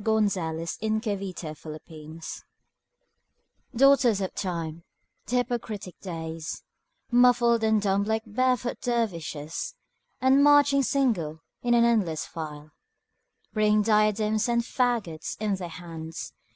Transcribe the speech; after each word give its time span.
Ralph 0.00 0.06
Waldo 0.06 0.40
Emerson 0.40 1.00
Days 1.00 2.44
DAUGHTERS 3.74 4.20
of 4.20 4.32
Time, 4.36 4.84
the 5.26 5.36
hypocritic 5.38 5.98
Days, 5.98 6.62
Muffled 7.10 7.64
and 7.64 7.82
dumb 7.82 8.04
like 8.04 8.22
barefoot 8.24 8.80
dervishes, 8.80 9.74
And 10.20 10.44
marching 10.44 10.84
single 10.84 11.40
in 11.62 11.74
an 11.74 11.82
endless 11.84 12.24
file, 12.26 12.70
Bring 13.52 13.82
diadems 13.82 14.48
and 14.48 14.62
faggots 14.62 15.36
in 15.40 15.56
their 15.56 15.68
hands. 15.68 16.32